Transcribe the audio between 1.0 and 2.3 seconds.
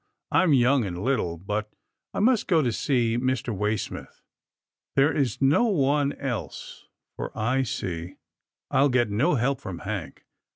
little, but I